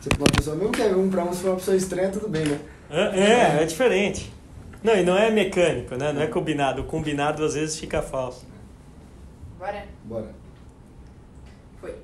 Se 0.00 0.08
uma 0.16 0.26
pessoa, 0.28 0.56
mesmo 0.56 0.72
que 0.72 0.80
é 0.80 0.96
um 0.96 1.10
pra 1.10 1.24
um, 1.24 1.32
se 1.32 1.42
for 1.42 1.50
uma 1.50 1.56
pessoa 1.56 1.76
estranha, 1.76 2.10
tudo 2.10 2.26
bem, 2.26 2.46
né? 2.46 2.58
É, 2.88 3.58
é, 3.58 3.62
é 3.62 3.66
diferente. 3.66 4.32
Não, 4.82 4.96
e 4.96 5.02
não 5.02 5.16
é 5.16 5.30
mecânico, 5.30 5.94
né? 5.94 6.10
Não 6.10 6.22
é 6.22 6.26
combinado. 6.26 6.80
O 6.80 6.84
combinado 6.86 7.44
às 7.44 7.52
vezes 7.52 7.78
fica 7.78 8.00
falso. 8.00 8.46
Bora? 9.58 9.84
Bora. 10.04 10.34
Foi. 11.82 11.94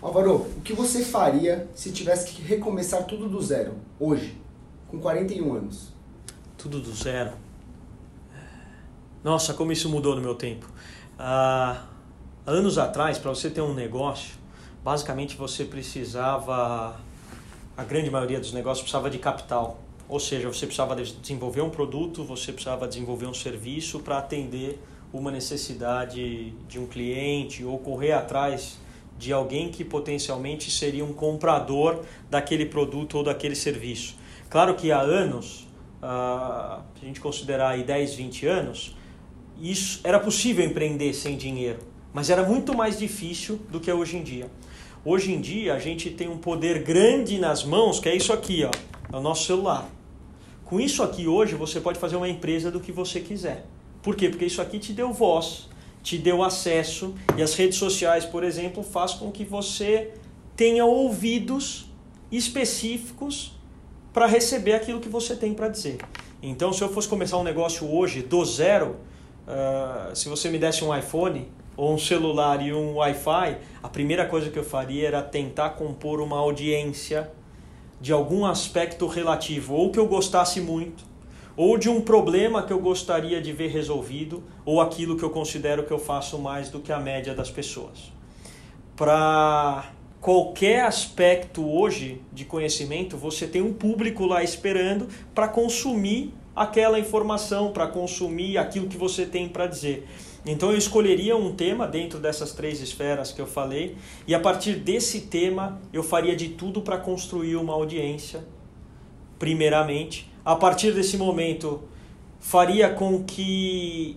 Álvaro, 0.00 0.36
o 0.36 0.60
que 0.60 0.72
você 0.72 1.04
faria 1.04 1.68
se 1.74 1.90
tivesse 1.90 2.30
que 2.30 2.40
recomeçar 2.42 3.04
tudo 3.06 3.28
do 3.28 3.42
zero, 3.42 3.74
hoje, 3.98 4.40
com 4.86 5.00
41 5.00 5.54
anos? 5.54 5.88
Tudo 6.56 6.80
do 6.80 6.94
zero. 6.94 7.32
Nossa, 9.24 9.52
como 9.52 9.72
isso 9.72 9.88
mudou 9.88 10.14
no 10.14 10.22
meu 10.22 10.36
tempo. 10.36 10.70
Ah, 11.18 11.86
anos 12.46 12.78
atrás, 12.78 13.18
para 13.18 13.30
você 13.30 13.50
ter 13.50 13.60
um 13.60 13.74
negócio, 13.74 14.41
basicamente 14.84 15.36
você 15.36 15.64
precisava, 15.64 17.00
a 17.76 17.84
grande 17.84 18.10
maioria 18.10 18.40
dos 18.40 18.52
negócios 18.52 18.82
precisava 18.82 19.08
de 19.08 19.18
capital. 19.18 19.80
Ou 20.08 20.20
seja, 20.20 20.48
você 20.48 20.66
precisava 20.66 20.96
de- 20.96 21.14
desenvolver 21.14 21.60
um 21.62 21.70
produto, 21.70 22.24
você 22.24 22.52
precisava 22.52 22.86
desenvolver 22.86 23.26
um 23.26 23.34
serviço 23.34 24.00
para 24.00 24.18
atender 24.18 24.78
uma 25.12 25.30
necessidade 25.30 26.50
de 26.68 26.78
um 26.78 26.86
cliente 26.86 27.64
ou 27.64 27.78
correr 27.78 28.12
atrás 28.12 28.78
de 29.18 29.32
alguém 29.32 29.70
que 29.70 29.84
potencialmente 29.84 30.70
seria 30.70 31.04
um 31.04 31.12
comprador 31.12 32.04
daquele 32.28 32.66
produto 32.66 33.18
ou 33.18 33.24
daquele 33.24 33.54
serviço. 33.54 34.16
Claro 34.50 34.74
que 34.74 34.90
há 34.90 35.00
anos, 35.00 35.66
ah, 36.02 36.82
se 36.98 37.04
a 37.04 37.06
gente 37.06 37.20
considerar 37.20 37.70
aí 37.70 37.84
10, 37.84 38.14
20 38.14 38.46
anos, 38.46 38.96
isso 39.60 40.00
era 40.02 40.18
possível 40.18 40.64
empreender 40.64 41.12
sem 41.14 41.36
dinheiro, 41.36 41.78
mas 42.12 42.30
era 42.30 42.42
muito 42.42 42.76
mais 42.76 42.98
difícil 42.98 43.60
do 43.70 43.80
que 43.80 43.90
é 43.90 43.94
hoje 43.94 44.16
em 44.16 44.22
dia. 44.22 44.50
Hoje 45.04 45.32
em 45.32 45.40
dia 45.40 45.74
a 45.74 45.78
gente 45.78 46.10
tem 46.10 46.28
um 46.28 46.38
poder 46.38 46.82
grande 46.82 47.38
nas 47.38 47.64
mãos, 47.64 47.98
que 47.98 48.08
é 48.08 48.14
isso 48.14 48.32
aqui, 48.32 48.64
ó, 48.64 48.70
é 49.12 49.16
o 49.16 49.20
nosso 49.20 49.46
celular. 49.46 49.88
Com 50.64 50.80
isso 50.80 51.02
aqui 51.02 51.26
hoje 51.26 51.54
você 51.54 51.80
pode 51.80 51.98
fazer 51.98 52.16
uma 52.16 52.28
empresa 52.28 52.70
do 52.70 52.80
que 52.80 52.92
você 52.92 53.20
quiser. 53.20 53.66
Por 54.02 54.16
quê? 54.16 54.28
Porque 54.28 54.44
isso 54.44 54.60
aqui 54.60 54.78
te 54.78 54.92
deu 54.92 55.12
voz, 55.12 55.68
te 56.02 56.18
deu 56.18 56.42
acesso 56.42 57.14
e 57.36 57.42
as 57.42 57.54
redes 57.54 57.78
sociais, 57.78 58.24
por 58.24 58.42
exemplo, 58.42 58.82
faz 58.82 59.14
com 59.14 59.30
que 59.30 59.44
você 59.44 60.12
tenha 60.56 60.84
ouvidos 60.84 61.86
específicos 62.30 63.56
para 64.12 64.26
receber 64.26 64.74
aquilo 64.74 65.00
que 65.00 65.08
você 65.08 65.34
tem 65.34 65.54
para 65.54 65.68
dizer. 65.68 65.98
Então, 66.42 66.72
se 66.72 66.82
eu 66.82 66.88
fosse 66.88 67.08
começar 67.08 67.38
um 67.38 67.44
negócio 67.44 67.90
hoje 67.90 68.20
do 68.22 68.44
zero, 68.44 68.96
ah, 69.46 70.10
se 70.14 70.28
você 70.28 70.50
me 70.50 70.58
desse 70.58 70.84
um 70.84 70.96
iPhone 70.96 71.48
ou 71.76 71.94
um 71.94 71.98
celular 71.98 72.64
e 72.64 72.72
um 72.72 72.96
Wi-Fi, 72.96 73.58
a 73.82 73.88
primeira 73.88 74.26
coisa 74.26 74.50
que 74.50 74.58
eu 74.58 74.64
faria 74.64 75.08
era 75.08 75.22
tentar 75.22 75.70
compor 75.70 76.20
uma 76.20 76.38
audiência 76.38 77.30
de 78.00 78.12
algum 78.12 78.44
aspecto 78.44 79.06
relativo, 79.06 79.74
ou 79.74 79.90
que 79.90 79.98
eu 79.98 80.06
gostasse 80.06 80.60
muito, 80.60 81.04
ou 81.56 81.78
de 81.78 81.88
um 81.88 82.00
problema 82.00 82.62
que 82.62 82.72
eu 82.72 82.80
gostaria 82.80 83.40
de 83.40 83.52
ver 83.52 83.68
resolvido, 83.68 84.42
ou 84.64 84.80
aquilo 84.80 85.16
que 85.16 85.22
eu 85.22 85.30
considero 85.30 85.84
que 85.84 85.92
eu 85.92 85.98
faço 85.98 86.38
mais 86.38 86.68
do 86.68 86.80
que 86.80 86.92
a 86.92 86.98
média 86.98 87.34
das 87.34 87.50
pessoas. 87.50 88.12
Para 88.96 89.92
qualquer 90.20 90.84
aspecto 90.84 91.68
hoje 91.68 92.20
de 92.32 92.44
conhecimento, 92.44 93.16
você 93.16 93.46
tem 93.46 93.62
um 93.62 93.72
público 93.72 94.24
lá 94.24 94.42
esperando 94.42 95.08
para 95.34 95.48
consumir 95.48 96.34
aquela 96.54 96.98
informação, 96.98 97.72
para 97.72 97.86
consumir 97.86 98.58
aquilo 98.58 98.88
que 98.88 98.96
você 98.96 99.24
tem 99.24 99.48
para 99.48 99.66
dizer. 99.66 100.06
Então 100.44 100.72
eu 100.72 100.76
escolheria 100.76 101.36
um 101.36 101.54
tema 101.54 101.86
dentro 101.86 102.18
dessas 102.18 102.52
três 102.52 102.80
esferas 102.80 103.30
que 103.32 103.40
eu 103.40 103.46
falei, 103.46 103.96
e 104.26 104.34
a 104.34 104.40
partir 104.40 104.74
desse 104.74 105.22
tema 105.22 105.80
eu 105.92 106.02
faria 106.02 106.34
de 106.34 106.50
tudo 106.50 106.82
para 106.82 106.98
construir 106.98 107.56
uma 107.56 107.72
audiência, 107.72 108.44
primeiramente. 109.38 110.30
A 110.44 110.56
partir 110.56 110.92
desse 110.92 111.16
momento, 111.16 111.82
faria 112.40 112.90
com 112.90 113.22
que 113.22 114.16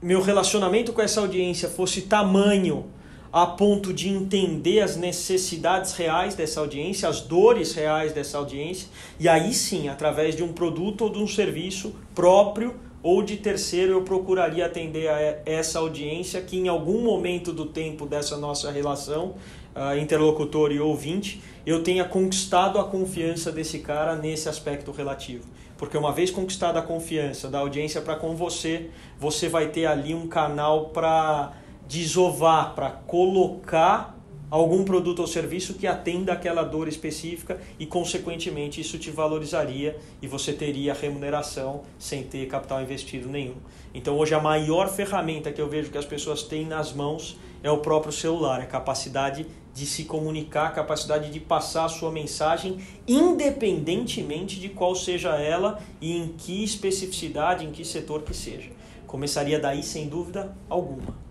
meu 0.00 0.22
relacionamento 0.22 0.92
com 0.92 1.02
essa 1.02 1.20
audiência 1.20 1.68
fosse 1.68 2.02
tamanho 2.02 2.86
a 3.34 3.46
ponto 3.46 3.92
de 3.92 4.08
entender 4.08 4.80
as 4.80 4.96
necessidades 4.96 5.94
reais 5.94 6.36
dessa 6.36 6.60
audiência, 6.60 7.08
as 7.08 7.20
dores 7.20 7.74
reais 7.74 8.12
dessa 8.12 8.38
audiência, 8.38 8.88
e 9.18 9.28
aí 9.28 9.52
sim, 9.52 9.88
através 9.88 10.36
de 10.36 10.44
um 10.44 10.52
produto 10.52 11.02
ou 11.02 11.10
de 11.10 11.18
um 11.18 11.26
serviço 11.26 11.96
próprio 12.14 12.76
ou 13.02 13.24
de 13.24 13.36
terceiro, 13.36 13.94
eu 13.94 14.02
procuraria 14.02 14.64
atender 14.64 15.08
a 15.08 15.42
essa 15.44 15.80
audiência 15.80 16.40
que 16.42 16.56
em 16.56 16.68
algum 16.68 17.02
momento 17.02 17.52
do 17.52 17.66
tempo 17.66 18.06
dessa 18.06 18.36
nossa 18.36 18.70
relação, 18.70 19.34
uh, 19.74 19.98
interlocutor 19.98 20.70
e 20.70 20.78
ouvinte, 20.78 21.42
eu 21.66 21.82
tenha 21.82 22.04
conquistado 22.04 22.78
a 22.78 22.84
confiança 22.84 23.50
desse 23.50 23.80
cara 23.80 24.14
nesse 24.14 24.48
aspecto 24.48 24.92
relativo. 24.92 25.42
Porque 25.76 25.98
uma 25.98 26.12
vez 26.12 26.30
conquistada 26.30 26.78
a 26.78 26.82
confiança 26.82 27.48
da 27.48 27.58
audiência 27.58 28.00
para 28.00 28.14
com 28.14 28.36
você, 28.36 28.90
você 29.18 29.48
vai 29.48 29.70
ter 29.70 29.86
ali 29.86 30.14
um 30.14 30.28
canal 30.28 30.90
para 30.90 31.52
desovar, 31.88 32.74
para 32.74 32.90
colocar 32.90 34.14
algum 34.50 34.84
produto 34.84 35.18
ou 35.18 35.26
serviço 35.26 35.74
que 35.74 35.84
atenda 35.84 36.32
aquela 36.32 36.62
dor 36.62 36.86
específica 36.86 37.60
e, 37.76 37.86
consequentemente, 37.86 38.80
isso 38.80 38.98
te 38.98 39.10
valorizaria 39.10 39.98
e 40.22 40.28
você 40.28 40.52
teria 40.52 40.94
remuneração 40.94 41.82
sem 41.98 42.22
ter 42.22 42.46
capital 42.46 42.80
investido 42.80 43.28
nenhum. 43.28 43.56
Então, 43.92 44.16
hoje, 44.16 44.32
a 44.32 44.40
maior 44.40 44.88
ferramenta 44.88 45.50
que 45.50 45.60
eu 45.60 45.68
vejo 45.68 45.90
que 45.90 45.98
as 45.98 46.04
pessoas 46.04 46.42
têm 46.44 46.66
nas 46.66 46.92
mãos 46.92 47.36
é 47.64 47.70
o 47.70 47.78
próprio 47.78 48.12
celular, 48.12 48.60
a 48.60 48.66
capacidade 48.66 49.44
de 49.74 49.86
se 49.86 50.04
comunicar, 50.04 50.68
a 50.68 50.70
capacidade 50.70 51.32
de 51.32 51.40
passar 51.40 51.86
a 51.86 51.88
sua 51.88 52.12
mensagem, 52.12 52.78
independentemente 53.08 54.60
de 54.60 54.68
qual 54.68 54.94
seja 54.94 55.30
ela 55.30 55.80
e 56.00 56.16
em 56.16 56.28
que 56.28 56.62
especificidade, 56.62 57.64
em 57.64 57.72
que 57.72 57.84
setor 57.84 58.22
que 58.22 58.32
seja. 58.32 58.70
Começaria 59.04 59.58
daí, 59.58 59.82
sem 59.82 60.08
dúvida 60.08 60.56
alguma. 60.68 61.23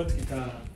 Quanto 0.00 0.14
que 0.14 0.24
tá? 0.24 0.69